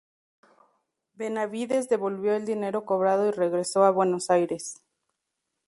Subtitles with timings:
[1.13, 4.81] Benavídez devolvió el dinero cobrado y regresó a Buenos Aires.